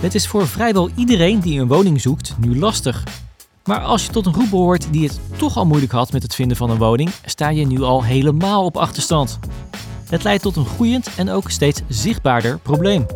[0.00, 3.04] Het is voor vrijwel iedereen die een woning zoekt nu lastig.
[3.64, 6.34] Maar als je tot een groep behoort die het toch al moeilijk had met het
[6.34, 9.38] vinden van een woning, sta je nu al helemaal op achterstand.
[10.08, 13.06] Het leidt tot een groeiend en ook steeds zichtbaarder probleem.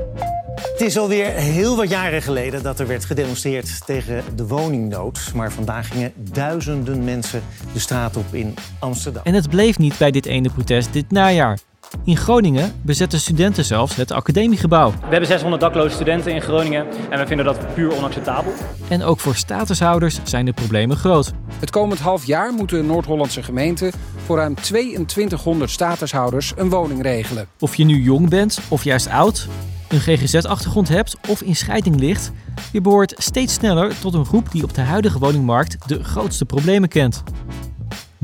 [0.54, 5.32] Het is alweer heel wat jaren geleden dat er werd gedemonstreerd tegen de woningnood.
[5.34, 7.42] Maar vandaag gingen duizenden mensen
[7.72, 9.22] de straat op in Amsterdam.
[9.24, 11.58] En het bleef niet bij dit ene protest dit najaar.
[12.04, 14.90] In Groningen bezetten studenten zelfs het academiegebouw.
[14.90, 18.52] We hebben 600 dakloze studenten in Groningen en we vinden dat puur onacceptabel.
[18.88, 21.32] En ook voor statushouders zijn de problemen groot.
[21.60, 23.92] Het komend half jaar moeten Noord-Hollandse gemeenten
[24.24, 27.46] voor ruim 2200 statushouders een woning regelen.
[27.58, 29.48] Of je nu jong bent of juist oud,
[29.88, 32.32] een GGZ-achtergrond hebt of in scheiding ligt,
[32.72, 36.88] je behoort steeds sneller tot een groep die op de huidige woningmarkt de grootste problemen
[36.88, 37.22] kent.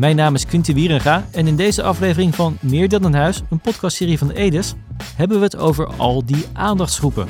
[0.01, 3.61] Mijn naam is Quinty Wierenga en in deze aflevering van Meer dan een huis, een
[3.61, 4.75] podcastserie van de Edes,
[5.17, 7.27] hebben we het over al die aandachtsgroepen.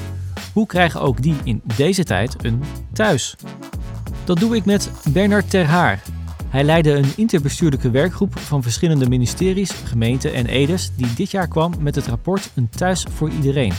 [0.52, 3.36] Hoe krijgen ook die in deze tijd een thuis?
[4.25, 6.03] Dat doe ik met Bernard Terhaar.
[6.48, 11.73] Hij leidde een interbestuurlijke werkgroep van verschillende ministeries, gemeenten en Edes die dit jaar kwam
[11.78, 13.73] met het rapport Een thuis voor iedereen,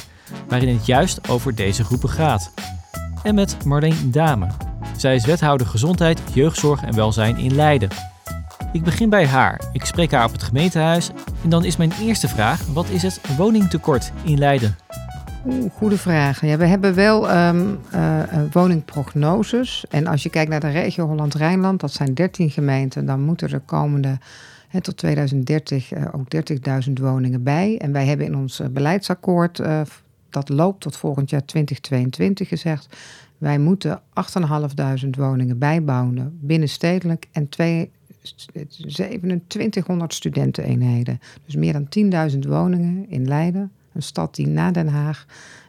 [0.48, 2.54] waarin het juist over deze groepen gaat.
[3.24, 4.48] En met Marleen Dame.
[4.98, 8.11] Zij is wethouder gezondheid, jeugdzorg en welzijn in Leiden.
[8.74, 9.62] Ik begin bij haar.
[9.74, 11.12] Ik spreek haar op het gemeentehuis.
[11.44, 14.76] En dan is mijn eerste vraag: wat is het woningtekort in Leiden?
[15.74, 16.46] Goede vraag.
[16.46, 17.80] Ja, we hebben wel um,
[18.52, 19.86] woningprognoses.
[19.90, 23.60] En als je kijkt naar de regio Holland-Rijnland, dat zijn 13 gemeenten, dan moeten er
[23.60, 24.18] komende
[24.68, 26.26] he, tot 2030 uh, ook
[26.88, 27.78] 30.000 woningen bij.
[27.78, 29.82] En wij hebben in ons beleidsakkoord, uh,
[30.30, 32.98] dat loopt tot volgend jaar 2022 gezegd,
[33.38, 34.02] wij moeten
[35.04, 37.50] 8.500 woningen bijbouwen binnenstedelijk en
[38.22, 41.20] 2700 studenteneenheden.
[41.46, 43.72] Dus meer dan 10.000 woningen in Leiden.
[43.94, 45.26] Een stad die na Den Haag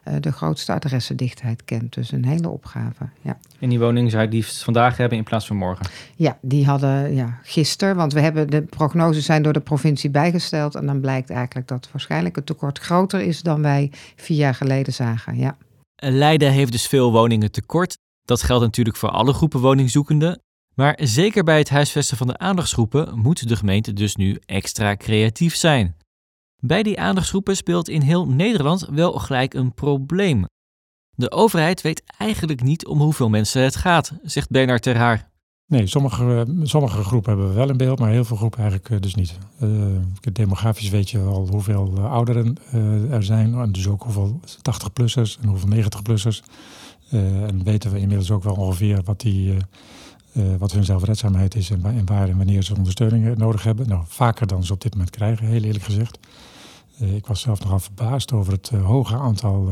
[0.09, 1.95] uh, de grootste adressendichtheid kent.
[1.95, 3.09] Dus een hele opgave.
[3.21, 3.39] Ja.
[3.59, 5.87] En die woningen zou je liefst vandaag hebben in plaats van morgen?
[6.17, 7.97] Ja, die hadden ja, gisteren.
[7.97, 10.75] Want we hebben de prognoses zijn door de provincie bijgesteld.
[10.75, 14.93] En dan blijkt eigenlijk dat waarschijnlijk het tekort groter is dan wij vier jaar geleden
[14.93, 15.37] zagen.
[15.37, 15.57] Ja.
[15.97, 17.99] Leiden heeft dus veel woningen tekort.
[18.25, 20.41] Dat geldt natuurlijk voor alle groepen woningzoekenden.
[20.75, 25.57] Maar zeker bij het huisvesten van de aandachtsgroepen moet de gemeente dus nu extra creatief
[25.57, 25.97] zijn.
[26.57, 30.45] Bij die aandachtsgroepen speelt in heel Nederland wel gelijk een probleem.
[31.11, 35.31] De overheid weet eigenlijk niet om hoeveel mensen het gaat, zegt Bernard Terhaar.
[35.67, 39.15] Nee, sommige, sommige groepen hebben we wel in beeld, maar heel veel groepen eigenlijk dus
[39.15, 39.39] niet.
[39.63, 39.97] Uh,
[40.33, 45.49] demografisch weet je al hoeveel ouderen uh, er zijn, en dus ook hoeveel 80-plussers en
[45.49, 46.43] hoeveel 90-plussers.
[47.13, 49.57] Uh, en weten we inmiddels ook wel ongeveer wat die
[50.33, 53.89] uh, wat hun zelfredzaamheid is en, waar en wanneer ze ondersteuning nodig hebben.
[53.89, 56.19] Nou, vaker dan ze op dit moment krijgen, heel eerlijk gezegd.
[57.01, 59.69] Uh, ik was zelf nogal verbaasd over het hoge aantal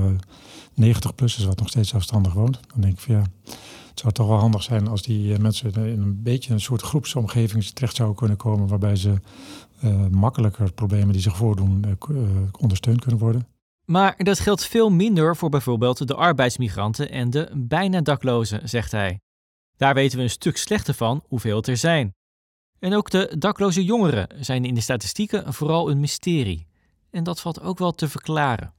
[0.82, 2.60] 90-plussers wat nog steeds zelfstandig woont.
[2.72, 3.22] Dan denk ik van ja,
[3.88, 7.65] het zou toch wel handig zijn als die mensen in een beetje een soort groepsomgeving
[7.65, 9.15] terecht zouden kunnen komen waarbij ze
[10.10, 11.98] makkelijker problemen die zich voordoen
[12.59, 13.47] ondersteund kunnen worden.
[13.91, 19.21] Maar dat geldt veel minder voor bijvoorbeeld de arbeidsmigranten en de bijna daklozen, zegt hij.
[19.80, 22.14] Daar weten we een stuk slechter van hoeveel het er zijn.
[22.78, 26.66] En ook de dakloze jongeren zijn in de statistieken vooral een mysterie.
[27.10, 28.72] En dat valt ook wel te verklaren.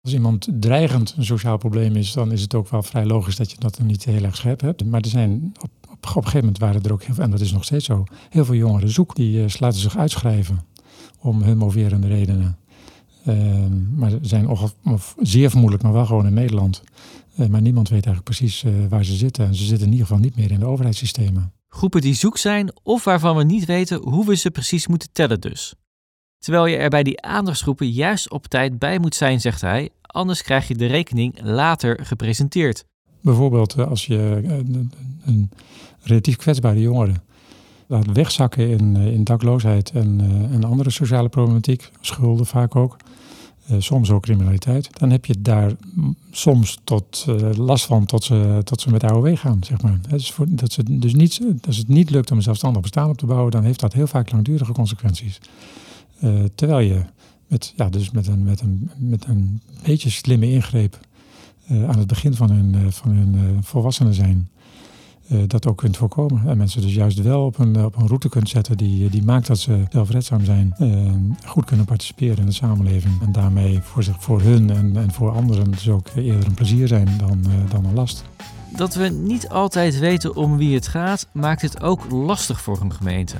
[0.00, 3.50] Als iemand dreigend een sociaal probleem is, dan is het ook wel vrij logisch dat
[3.50, 4.84] je dat niet heel erg scherp hebt.
[4.84, 7.40] Maar er zijn op, op, een gegeven moment waren er ook heel veel, en dat
[7.40, 9.14] is nog steeds zo, heel veel jongeren zoek.
[9.14, 10.64] Die uh, laten zich uitschrijven
[11.18, 12.58] om hun moverende redenen.
[13.26, 14.56] Uh, maar ze zijn
[15.20, 16.82] zeer vermoedelijk nog wel gewoon in Nederland.
[17.38, 19.46] Uh, maar niemand weet eigenlijk precies uh, waar ze zitten.
[19.46, 21.52] En ze zitten in ieder geval niet meer in de overheidssystemen.
[21.68, 25.40] Groepen die zoek zijn of waarvan we niet weten hoe we ze precies moeten tellen
[25.40, 25.74] dus.
[26.38, 30.42] Terwijl je er bij die aandachtsgroepen juist op tijd bij moet zijn, zegt hij, anders
[30.42, 32.84] krijg je de rekening later gepresenteerd.
[33.20, 34.40] Bijvoorbeeld uh, als je
[35.24, 35.50] een,
[36.02, 37.14] relatief kwetsbare jongere
[37.86, 40.20] laat wegzakken in, in dakloosheid en,
[40.52, 42.96] en andere sociale problematiek, schulden vaak ook,
[43.78, 45.72] soms ook criminaliteit, dan heb je daar
[46.30, 50.00] soms tot uh, last van tot ze, tot ze met AOW gaan, zeg maar.
[50.08, 53.18] Dus voor, dat, ze dus niet, als het niet lukt om een zelfstandig bestaan op
[53.18, 55.38] te bouwen, dan heeft dat heel vaak langdurige consequenties.
[56.20, 57.02] Uh, terwijl je
[57.46, 60.98] met, ja, dus met, een, met, een, met een beetje slimme ingreep
[61.68, 64.48] aan het begin van hun, van hun volwassenen zijn,
[65.28, 66.42] uh, dat ook kunt voorkomen.
[66.46, 69.46] En mensen dus juist wel op een, op een route kunt zetten die, die maakt
[69.46, 70.74] dat ze zelfredzaam zijn,
[71.44, 73.20] goed kunnen participeren in de samenleving.
[73.22, 76.88] En daarmee voor, zich, voor hun en, en voor anderen dus ook eerder een plezier
[76.88, 78.24] zijn dan, dan een last.
[78.76, 82.92] Dat we niet altijd weten om wie het gaat, maakt het ook lastig voor een
[82.92, 83.36] gemeente.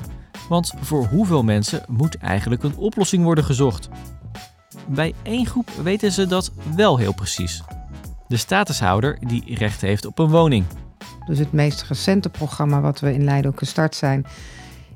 [0.49, 3.89] Want voor hoeveel mensen moet eigenlijk een oplossing worden gezocht?
[4.87, 7.63] Bij één groep weten ze dat wel heel precies.
[8.27, 10.65] De statushouder die recht heeft op een woning.
[11.29, 14.25] Dus het meest recente programma wat we in Leiden ook gestart zijn,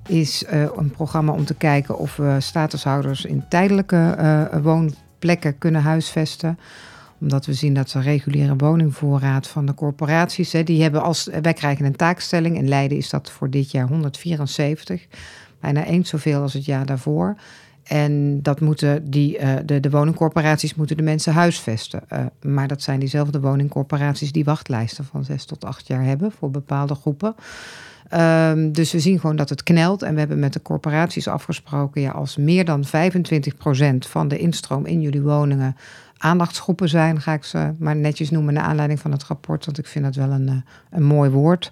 [0.08, 5.82] is uh, een programma om te kijken of we statushouders in tijdelijke uh, woonplekken kunnen
[5.82, 6.60] huisvesten
[7.20, 11.54] omdat we zien dat de reguliere woningvoorraad van de corporaties, hè, die hebben als, wij
[11.54, 12.58] krijgen een taakstelling.
[12.58, 15.06] In Leiden is dat voor dit jaar 174.
[15.60, 17.36] Bijna eens zoveel als het jaar daarvoor.
[17.84, 22.02] En dat moeten die, uh, de, de woningcorporaties moeten de mensen huisvesten.
[22.14, 26.52] Uh, maar dat zijn diezelfde woningcorporaties die wachtlijsten van zes tot acht jaar hebben voor
[26.52, 27.36] bepaalde groepen.
[28.14, 30.02] Um, dus we zien gewoon dat het knelt.
[30.02, 32.90] En we hebben met de corporaties afgesproken, ja, als meer dan 25%
[34.00, 35.76] van de instroom in jullie woningen
[36.18, 39.88] aandachtsgroepen zijn, ga ik ze maar netjes noemen naar aanleiding van het rapport, want ik
[39.88, 40.56] vind dat wel een, eh,
[40.90, 41.72] een mooi woord.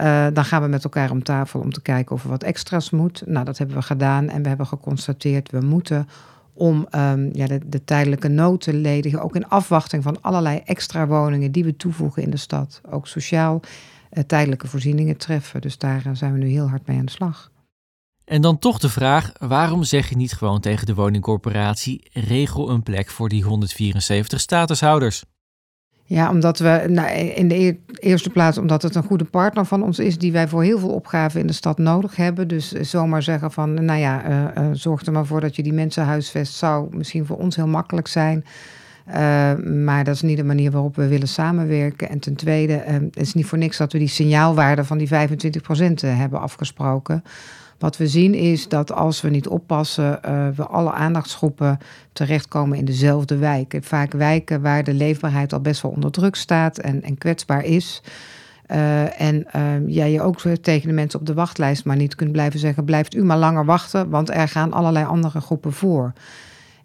[0.00, 2.90] Uh, dan gaan we met elkaar om tafel om te kijken of er wat extra's
[2.90, 3.22] moet.
[3.26, 6.08] Nou, dat hebben we gedaan en we hebben geconstateerd, we moeten
[6.52, 11.06] om um, ja, de, de, tijdelijke nood te ledigen, ook in afwachting van allerlei extra
[11.06, 13.60] woningen die we toevoegen in de stad, ook sociaal
[14.12, 15.60] uh, tijdelijke voorzieningen treffen.
[15.60, 17.50] Dus daar zijn we nu heel hard mee aan de slag.
[18.24, 22.82] En dan toch de vraag: waarom zeg je niet gewoon tegen de woningcorporatie: regel een
[22.82, 25.24] plek voor die 174 statushouders?
[26.12, 29.98] Ja, omdat we nou, in de eerste plaats omdat het een goede partner van ons
[29.98, 32.48] is, die wij voor heel veel opgaven in de stad nodig hebben.
[32.48, 35.72] Dus zomaar zeggen van, nou ja, uh, uh, zorg er maar voor dat je die
[35.72, 38.44] mensen huisvest, zou misschien voor ons heel makkelijk zijn.
[39.84, 42.08] Maar dat is niet de manier waarop we willen samenwerken.
[42.08, 45.12] En ten tweede, het is niet voor niks dat we die signaalwaarde van die 25%
[46.00, 47.22] hebben afgesproken.
[47.80, 51.78] Wat we zien is dat als we niet oppassen, uh, we alle aandachtsgroepen
[52.12, 53.82] terechtkomen in dezelfde wijken.
[53.82, 58.02] Vaak wijken waar de leefbaarheid al best wel onder druk staat en, en kwetsbaar is.
[58.70, 62.32] Uh, en uh, jij je ook tegen de mensen op de wachtlijst maar niet kunt
[62.32, 66.12] blijven zeggen: blijft u maar langer wachten, want er gaan allerlei andere groepen voor.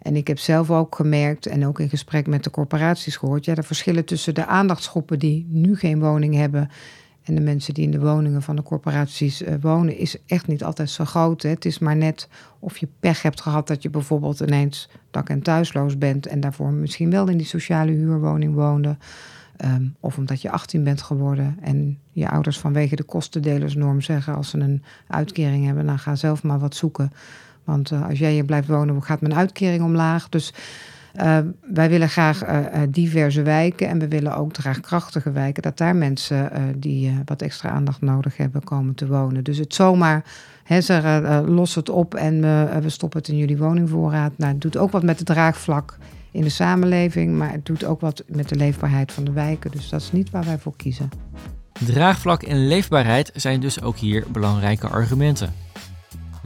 [0.02, 3.54] En ik heb zelf ook gemerkt, en ook in gesprek met de corporaties gehoord, ja,
[3.54, 6.70] de verschillen tussen de aandachtsgroepen die nu geen woning hebben
[7.26, 10.64] en de mensen die in de woningen van de corporaties uh, wonen, is echt niet
[10.64, 11.42] altijd zo groot.
[11.42, 11.48] Hè.
[11.48, 12.28] Het is maar net
[12.58, 16.72] of je pech hebt gehad dat je bijvoorbeeld ineens dak- en thuisloos bent en daarvoor
[16.72, 18.96] misschien wel in die sociale huurwoning woonde.
[19.64, 24.50] Um, of omdat je 18 bent geworden en je ouders vanwege de kostendelersnorm zeggen als
[24.50, 27.12] ze een uitkering hebben, dan nou, ga zelf maar wat zoeken.
[27.64, 30.28] Want uh, als jij hier blijft wonen, gaat mijn uitkering omlaag.
[30.28, 30.52] Dus
[31.18, 31.38] uh,
[31.72, 35.96] wij willen graag uh, diverse wijken en we willen ook graag krachtige wijken, dat daar
[35.96, 39.44] mensen die wat extra aandacht nodig hebben komen te wonen.
[39.44, 40.24] Dus het zomaar
[40.68, 42.40] zeggen, los het op en
[42.82, 44.32] we stoppen het in jullie woningvoorraad.
[44.36, 45.98] Nou, het doet ook wat met het draagvlak
[46.30, 49.70] in de samenleving, maar het doet ook wat met de leefbaarheid van de wijken.
[49.70, 51.08] Dus dat is niet waar wij voor kiezen.
[51.86, 55.52] Draagvlak en leefbaarheid zijn dus ook hier belangrijke argumenten.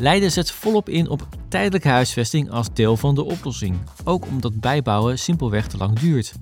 [0.00, 5.18] Leiden zet volop in op tijdelijke huisvesting als deel van de oplossing, ook omdat bijbouwen
[5.18, 6.32] simpelweg te lang duurt.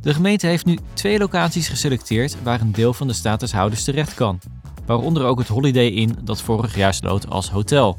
[0.00, 4.40] De gemeente heeft nu twee locaties geselecteerd waar een deel van de statushouders terecht kan,
[4.86, 7.98] waaronder ook het Holiday Inn dat vorig jaar sloot als hotel.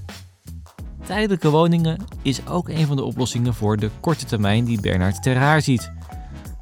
[1.05, 5.37] Tijdelijke woningen is ook een van de oplossingen voor de korte termijn die Bernard ter
[5.37, 5.91] haar ziet.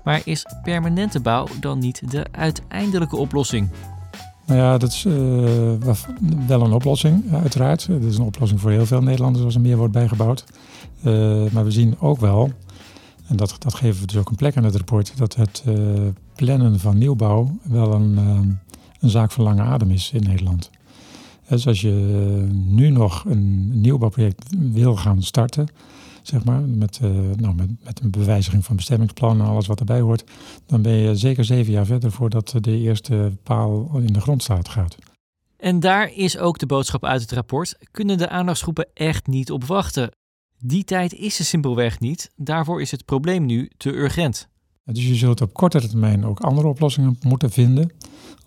[0.03, 3.69] Maar is permanente bouw dan niet de uiteindelijke oplossing?
[4.47, 5.13] Nou ja, dat is uh,
[6.47, 7.87] wel een oplossing, uiteraard.
[7.87, 10.45] Het is een oplossing voor heel veel Nederlanders als er meer wordt bijgebouwd.
[11.03, 12.51] Uh, maar we zien ook wel,
[13.27, 15.75] en dat, dat geven we dus ook een plek aan het rapport, dat het uh,
[16.35, 18.17] plannen van nieuwbouw wel een,
[18.99, 20.69] een zaak van lange adem is in Nederland.
[21.47, 21.91] Dus als je
[22.65, 25.67] nu nog een nieuwbouwproject wil gaan starten,
[26.27, 29.99] zeg maar, met, uh, nou, met, met een bewijziging van bestemmingsplan en alles wat erbij
[29.99, 30.23] hoort,
[30.65, 34.69] dan ben je zeker zeven jaar verder voordat de eerste paal in de grond staat
[34.69, 34.95] gaat.
[35.57, 39.63] En daar is ook de boodschap uit het rapport: kunnen de aandachtsgroepen echt niet op
[39.63, 40.11] wachten?
[40.59, 42.31] Die tijd is er simpelweg niet.
[42.35, 44.47] Daarvoor is het probleem nu te urgent.
[44.83, 47.91] Dus je zult op kortere termijn ook andere oplossingen moeten vinden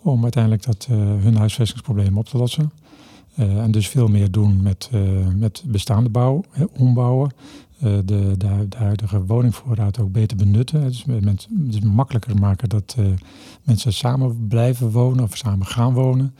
[0.03, 2.73] om uiteindelijk dat, uh, hun huisvestingsprobleem op te lossen.
[3.39, 7.31] Uh, en dus veel meer doen met, uh, met bestaande bouw, hè, ombouwen,
[7.81, 8.35] de, de,
[8.69, 10.83] de, huidige woningvoorraad ook beter benutten.
[10.83, 12.97] Dus, met, dus makkelijker maken dat
[13.63, 16.35] mensen samen blijven wonen of samen gaan wonen.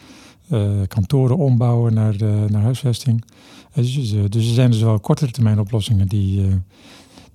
[0.89, 2.17] kantoren ombouwen naar,
[2.49, 3.25] naar huisvesting.
[3.75, 6.47] Dus, dus, er zijn dus wel kortere termijn oplossingen die,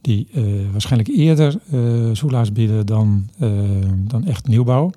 [0.01, 0.27] die
[0.71, 1.59] waarschijnlijk eerder
[2.15, 3.29] soelaas bieden dan,
[4.07, 4.91] dan echt nieuwbouw.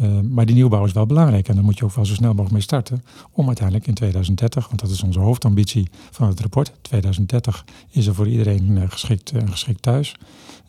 [0.00, 2.30] Uh, maar die nieuwbouw is wel belangrijk en daar moet je ook wel zo snel
[2.30, 3.04] mogelijk mee starten.
[3.32, 6.72] Om uiteindelijk in 2030, want dat is onze hoofdambitie van het rapport.
[6.82, 10.16] 2030 is er voor iedereen uh, geschikt, uh, geschikt thuis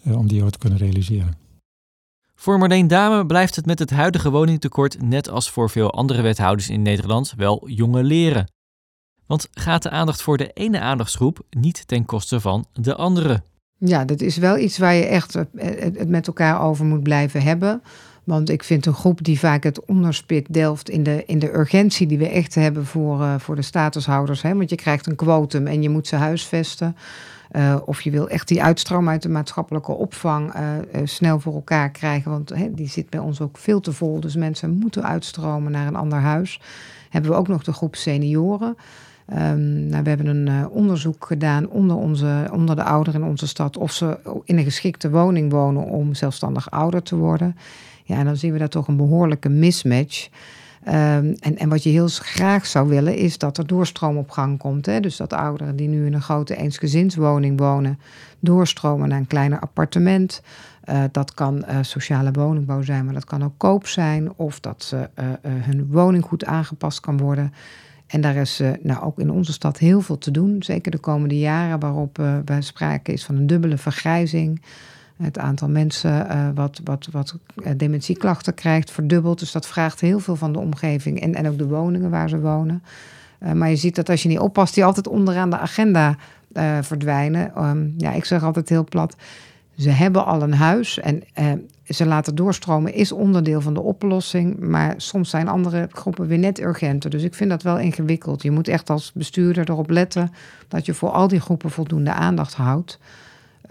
[0.04, 1.38] om die ook te kunnen realiseren.
[2.36, 6.70] Voor Marleen Dame blijft het met het huidige woningtekort, net als voor veel andere wethouders
[6.70, 8.52] in Nederland, wel jonge leren.
[9.26, 13.44] Want gaat de aandacht voor de ene aandachtsgroep niet ten koste van de andere?
[13.78, 17.82] Ja, dat is wel iets waar je echt het met elkaar over moet blijven hebben.
[18.32, 22.08] Want ik vind een groep die vaak het onderspit delft in de, in de urgentie
[22.08, 24.42] die we echt hebben voor, uh, voor de statushouders.
[24.42, 24.56] Hè?
[24.56, 26.96] Want je krijgt een quotum en je moet ze huisvesten.
[27.52, 30.62] Uh, of je wil echt die uitstroom uit de maatschappelijke opvang uh,
[31.04, 32.32] snel voor elkaar krijgen.
[32.32, 34.20] Want die zit bij ons ook veel te vol.
[34.20, 36.62] Dus mensen moeten uitstromen naar een ander huis.
[37.10, 38.76] Hebben we ook nog de groep senioren.
[39.34, 43.78] Um, nou, we hebben een onderzoek gedaan onder, onze, onder de ouderen in onze stad.
[43.78, 47.56] of ze in een geschikte woning wonen om zelfstandig ouder te worden.
[48.04, 50.30] Ja, dan zien we daar toch een behoorlijke mismatch.
[50.88, 50.94] Um,
[51.40, 54.86] en, en wat je heel graag zou willen, is dat er doorstroom op gang komt.
[54.86, 55.00] Hè?
[55.00, 58.00] Dus dat ouderen die nu in een grote eensgezinswoning wonen,
[58.40, 60.42] doorstromen naar een kleiner appartement.
[60.90, 64.34] Uh, dat kan uh, sociale woningbouw zijn, maar dat kan ook koop zijn.
[64.36, 67.54] Of dat ze, uh, hun woning goed aangepast kan worden.
[68.08, 70.64] En daar is nou, ook in onze stad heel veel te doen.
[70.64, 74.62] Zeker de komende jaren, waarop bij sprake is van een dubbele vergrijzing.
[75.22, 79.40] Het aantal mensen uh, wat, wat, wat eh, dementieklachten krijgt verdubbelt.
[79.40, 82.40] Dus dat vraagt heel veel van de omgeving en, en ook de woningen waar ze
[82.40, 82.84] wonen.
[83.40, 86.16] Uh, maar je ziet dat als je niet oppast, die altijd onderaan de agenda
[86.82, 87.64] verdwijnen.
[87.64, 89.16] Um, ja, ik zeg altijd heel plat.
[89.78, 91.24] Ze hebben al een huis en
[91.86, 94.60] ze laten doorstromen is onderdeel van de oplossing.
[94.60, 97.10] Maar soms zijn andere groepen weer net urgenter.
[97.10, 98.42] Dus ik vind dat wel ingewikkeld.
[98.42, 100.32] Je moet echt als bestuurder erop letten
[100.68, 103.00] dat je voor al die groepen voldoende aandacht houdt.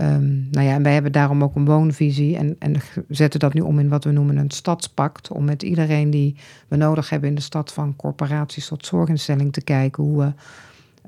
[0.01, 2.75] Um, nou ja, en wij hebben daarom ook een woonvisie en, en
[3.09, 5.31] zetten dat nu om in wat we noemen een stadspact.
[5.31, 6.37] Om met iedereen die
[6.69, 10.33] we nodig hebben in de stad, van corporaties tot zorginstelling, te kijken hoe we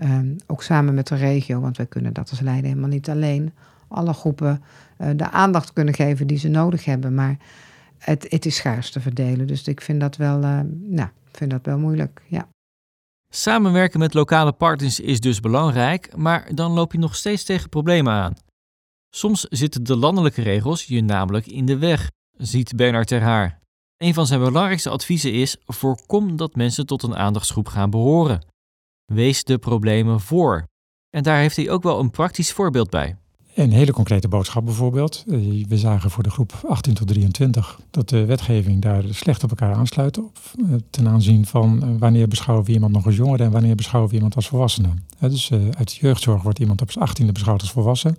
[0.07, 3.53] um, ook samen met de regio, want wij kunnen dat als Leiden helemaal niet alleen,
[3.89, 4.63] alle groepen
[4.99, 7.15] uh, de aandacht kunnen geven die ze nodig hebben.
[7.15, 7.37] Maar
[7.99, 9.47] het, het is schaars te verdelen.
[9.47, 12.23] Dus ik vind dat wel, uh, nou, vind dat wel moeilijk.
[12.27, 12.49] Ja.
[13.29, 18.13] Samenwerken met lokale partners is dus belangrijk, maar dan loop je nog steeds tegen problemen
[18.13, 18.35] aan.
[19.14, 23.59] Soms zitten de landelijke regels je namelijk in de weg, ziet Bernard Ter Haar.
[23.97, 28.47] Een van zijn belangrijkste adviezen is: voorkom dat mensen tot een aandachtsgroep gaan behoren.
[29.04, 30.66] Wees de problemen voor.
[31.11, 33.16] En daar heeft hij ook wel een praktisch voorbeeld bij.
[33.54, 35.25] Een hele concrete boodschap bijvoorbeeld.
[35.28, 39.50] Eh, we zagen voor de groep 18 tot 23 dat de wetgeving daar slecht op
[39.50, 40.19] elkaar aansluit.
[40.19, 43.75] Op, eh, ten aanzien van eh, wanneer beschouwen we iemand nog als jongere en wanneer
[43.75, 44.88] beschouwen we iemand als volwassene.
[45.19, 48.16] Dus uit de jeugdzorg wordt iemand op zijn 18e beschouwd als volwassen.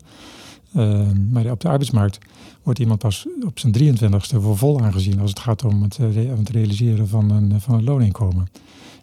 [0.75, 1.01] Uh,
[1.32, 2.18] maar op de arbeidsmarkt
[2.63, 6.50] wordt iemand pas op zijn 23ste voor vol aangezien als het gaat om het, het
[6.50, 8.48] realiseren van een, van een looninkomen.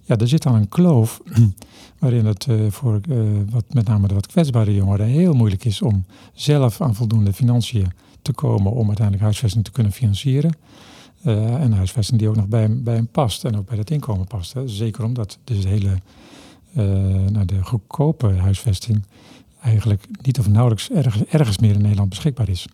[0.02, 1.20] Ja, er zit dan een kloof
[1.98, 3.00] waarin het uh, voor
[3.50, 7.92] wat, met name de wat kwetsbare jongeren heel moeilijk is om zelf aan voldoende financiën
[8.22, 10.52] te komen om uiteindelijk huisvesting te kunnen financieren.
[11.22, 14.52] en huisvesting die ook nog bij, bij hem past en ook bij dat inkomen past.
[14.52, 14.68] Hè.
[14.68, 15.98] Zeker omdat dus de hele
[17.30, 19.02] nou, de goedkope huisvesting
[19.62, 22.66] eigenlijk niet of nauwelijks ergens, ergens meer in Nederland beschikbaar is.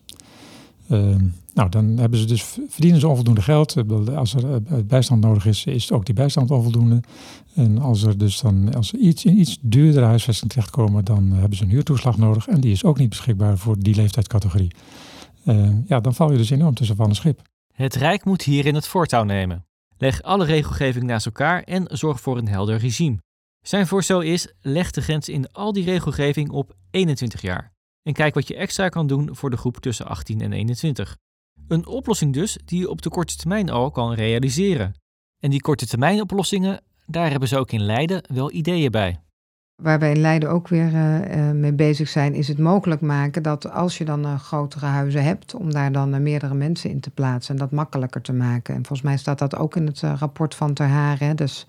[0.89, 1.15] Uh,
[1.53, 3.75] nou, dan hebben ze dus, verdienen ze onvoldoende geld.
[4.15, 7.01] Als er eh, bijstand nodig is, is ook die bijstand onvoldoende.
[7.53, 11.63] En als er dus dan als iets, in iets duurdere huisvesting terechtkomen, dan hebben ze
[11.63, 12.47] een huurtoeslag nodig.
[12.47, 14.71] En die is ook niet beschikbaar voor die leeftijdscategorie.
[15.45, 17.41] Uh, ja, dan val je dus enorm tussen van een schip.
[17.73, 19.65] Het Rijk moet hierin het voortouw nemen.
[19.97, 23.17] Leg alle regelgeving naast elkaar en zorg voor een helder regime.
[23.67, 27.71] Zijn voorstel is: leg de grens in al die regelgeving op 21 jaar.
[28.03, 31.17] En kijk wat je extra kan doen voor de groep tussen 18 en 21.
[31.67, 34.93] Een oplossing dus die je op de korte termijn al kan realiseren.
[35.39, 39.19] En die korte termijn oplossingen, daar hebben ze ook in Leiden wel ideeën bij.
[39.75, 43.71] Waar wij in Leiden ook weer uh, mee bezig zijn, is het mogelijk maken dat
[43.71, 47.53] als je dan uh, grotere huizen hebt, om daar dan meerdere mensen in te plaatsen
[47.53, 48.75] en dat makkelijker te maken.
[48.75, 51.35] En volgens mij staat dat ook in het rapport van Ter Haren.
[51.35, 51.65] Dus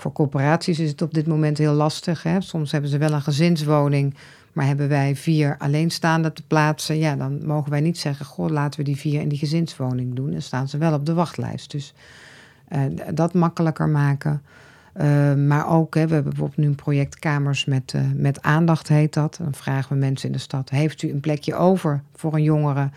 [0.00, 2.22] voor corporaties is het op dit moment heel lastig.
[2.22, 2.40] Hè?
[2.40, 4.14] Soms hebben ze wel een gezinswoning,
[4.52, 6.98] maar hebben wij vier alleenstaande te plaatsen.
[6.98, 10.30] Ja, dan mogen wij niet zeggen, goh, laten we die vier in die gezinswoning doen.
[10.30, 11.70] Dan staan ze wel op de wachtlijst.
[11.70, 11.94] Dus
[12.68, 12.82] uh,
[13.14, 14.42] dat makkelijker maken.
[14.96, 18.88] Uh, maar ook, hè, we hebben bijvoorbeeld nu een project Kamers met, uh, met aandacht,
[18.88, 19.38] heet dat.
[19.42, 22.90] Dan vragen we mensen in de stad: Heeft u een plekje over voor een jongere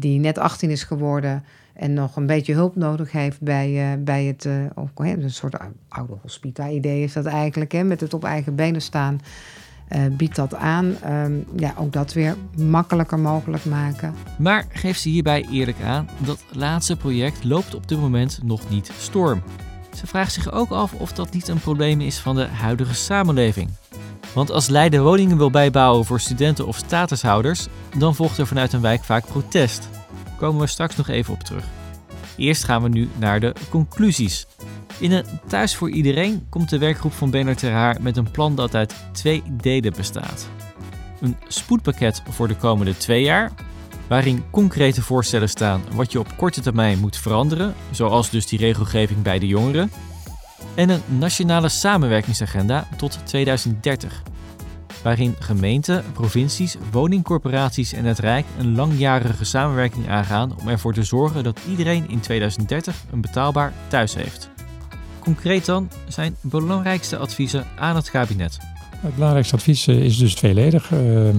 [0.00, 4.24] die net 18 is geworden en nog een beetje hulp nodig heeft bij, uh, bij
[4.24, 5.56] het, ook, hè, een soort
[5.88, 9.20] oude hospita-idee is dat eigenlijk, hè, met het op eigen benen staan,
[9.90, 10.96] uh, biedt dat aan.
[11.06, 14.14] Um, ja, ook dat weer makkelijker mogelijk maken.
[14.38, 18.90] Maar geeft ze hierbij eerlijk aan, dat laatste project loopt op dit moment nog niet
[18.98, 19.42] storm.
[19.94, 23.70] Ze vraagt zich ook af of dat niet een probleem is van de huidige samenleving.
[24.34, 28.80] Want als Leiden woningen wil bijbouwen voor studenten of statushouders, dan volgt er vanuit een
[28.80, 29.88] wijk vaak protest
[30.40, 31.64] komen we straks nog even op terug.
[32.36, 34.46] Eerst gaan we nu naar de conclusies.
[34.98, 38.54] In een Thuis voor Iedereen komt de werkgroep van Bernard Ter Haar met een plan
[38.54, 40.48] dat uit twee delen bestaat.
[41.20, 43.52] Een spoedpakket voor de komende twee jaar,
[44.08, 49.22] waarin concrete voorstellen staan wat je op korte termijn moet veranderen, zoals dus die regelgeving
[49.22, 49.90] bij de jongeren.
[50.74, 54.22] En een nationale samenwerkingsagenda tot 2030,
[55.02, 61.44] waarin gemeenten, provincies, woningcorporaties en het Rijk een langjarige samenwerking aangaan om ervoor te zorgen
[61.44, 64.50] dat iedereen in 2030 een betaalbaar thuis heeft.
[65.18, 68.58] Concreet dan zijn belangrijkste adviezen aan het kabinet.
[68.96, 70.92] Het belangrijkste advies eh, is dus tweeledig.
[70.92, 71.36] Ehm,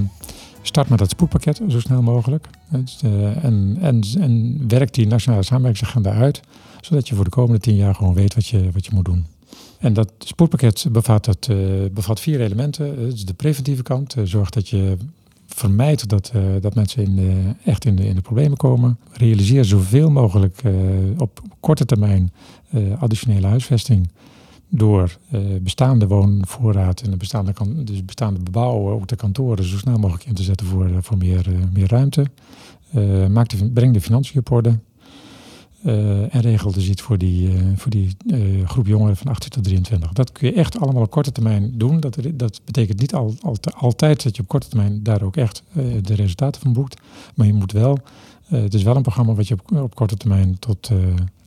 [0.62, 2.48] start met dat spoedpakket zo snel mogelijk.
[2.72, 6.42] Eh, en, en, en werk die nationale samenwerkingsagenda uit,
[6.82, 9.26] zodat je voor de komende tien jaar gewoon weet wat je, wat je moet doen.
[9.82, 11.58] En dat spoedpakket bevat, dat, uh,
[11.92, 13.10] bevat vier elementen.
[13.10, 14.16] Dus de preventieve kant.
[14.16, 14.98] Uh, zorg dat je
[15.48, 18.98] vermijdt dat, dat mensen in echt in de, in de problemen komen.
[19.12, 20.62] Realiseer zoveel mogelijk
[21.18, 22.32] op korte termijn
[23.00, 24.10] additionele huisvesting.
[24.70, 25.18] Door
[25.62, 30.34] bestaande woonvoorraad en de bestaande, dus bestaande bebouwen, ook de kantoren, zo snel mogelijk in
[30.34, 32.26] te zetten voor, voor meer, meer ruimte.
[33.30, 34.80] maak de, breng de financiën op orde.
[35.84, 39.64] Uh, en regelde ziet voor die, uh, voor die uh, groep jongeren van 18 tot
[39.64, 40.12] 23.
[40.12, 42.00] Dat kun je echt allemaal op korte termijn doen.
[42.00, 43.36] Dat, dat betekent niet al,
[43.78, 45.64] altijd dat je op korte termijn daar ook echt
[46.02, 47.02] de resultaten van boekt.
[47.36, 47.98] Maar je moet wel,
[48.46, 50.92] het is wel een programma wat je op, op korte termijn tot,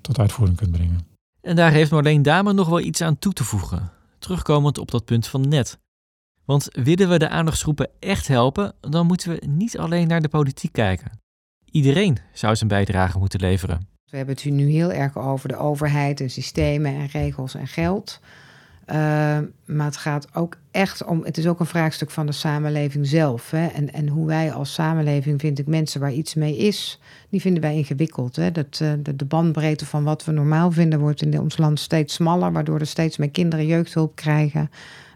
[0.00, 0.99] tot uitvoering kunt brengen.
[1.41, 3.91] En daar heeft Marleen Dame nog wel iets aan toe te voegen.
[4.19, 5.79] Terugkomend op dat punt van net.
[6.45, 10.73] Want willen we de aandachtsgroepen echt helpen, dan moeten we niet alleen naar de politiek
[10.73, 11.21] kijken.
[11.71, 13.94] Iedereen zou zijn bijdrage moeten leveren.
[14.14, 18.21] We hebben het nu heel erg over de overheid en systemen en regels en geld.
[18.87, 18.97] Uh,
[19.64, 23.50] maar het gaat ook echt om, het is ook een vraagstuk van de samenleving zelf.
[23.50, 23.66] Hè?
[23.66, 27.62] En, en hoe wij als samenleving, vind ik, mensen waar iets mee is, die vinden
[27.62, 28.37] wij ingewikkeld.
[28.37, 28.52] Hè?
[28.52, 32.52] Dat, uh, de, bandbreedte van wat we normaal vinden wordt in ons land steeds smaller,
[32.52, 34.71] waardoor er steeds meer kinderen jeugdhulp krijgen.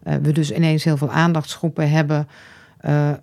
[0.05, 2.28] Uh, we dus ineens heel veel aandachtsgroepen hebben.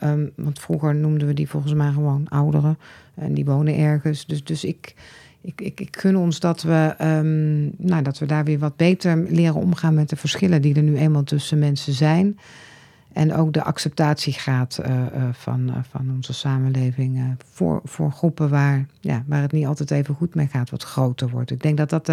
[0.03, 2.77] Um, want vroeger noemden we die volgens mij gewoon ouderen.
[3.15, 4.25] En die wonen ergens.
[4.25, 4.95] Dus, dus ik
[5.45, 9.17] ik, ik, ik gun ons dat we, um, nou, dat we daar weer wat beter
[9.17, 12.39] leren omgaan met de verschillen die er nu eenmaal tussen mensen zijn.
[13.13, 19.23] En ook de acceptatiegraad uh, van, uh, van onze samenleving voor, voor groepen waar, ja,
[19.27, 21.51] waar het niet altijd even goed mee gaat, wat groter wordt.
[21.51, 22.11] Ik denk dat dat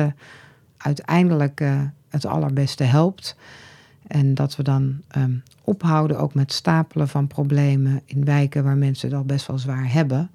[0.76, 1.64] uiteindelijk
[2.08, 3.36] het allerbeste helpt.
[4.06, 9.08] En dat we dan um, ophouden ook met stapelen van problemen in wijken waar mensen
[9.08, 10.30] het al best wel zwaar hebben.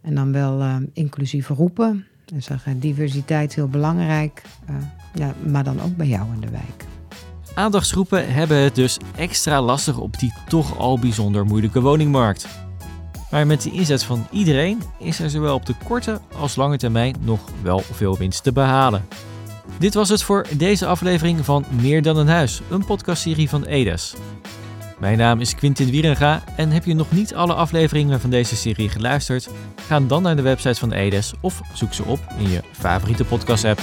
[0.00, 2.06] En dan wel inclusief roepen.
[2.34, 4.76] En zeggen diversiteit heel belangrijk, uh,
[5.14, 6.84] ja, maar dan ook bij jou in de wijk.
[7.54, 12.46] Aandachtsgroepen hebben het dus extra lastig op die toch al bijzonder moeilijke woningmarkt.
[13.30, 17.16] Maar met de inzet van iedereen is er zowel op de korte als lange termijn
[17.20, 19.04] nog wel veel winst te behalen.
[19.78, 24.14] Dit was het voor deze aflevering van Meer dan een huis, een podcastserie van Edes.
[25.04, 28.88] Mijn naam is Quintin Wierenga en heb je nog niet alle afleveringen van deze serie
[28.88, 29.48] geluisterd?
[29.86, 33.80] Ga dan naar de website van Edes of zoek ze op in je favoriete podcast-app.